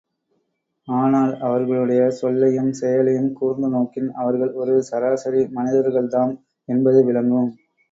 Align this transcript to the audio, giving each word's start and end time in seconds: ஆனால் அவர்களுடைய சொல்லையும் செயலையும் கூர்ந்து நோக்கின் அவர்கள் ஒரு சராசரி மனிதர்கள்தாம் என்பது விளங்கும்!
ஆனால் 0.87 1.33
அவர்களுடைய 1.39 2.07
சொல்லையும் 2.19 2.71
செயலையும் 2.73 3.29
கூர்ந்து 3.33 3.69
நோக்கின் 3.69 4.09
அவர்கள் 4.15 4.53
ஒரு 4.55 4.75
சராசரி 4.89 5.43
மனிதர்கள்தாம் 5.55 6.35
என்பது 6.69 7.01
விளங்கும்! 7.05 7.49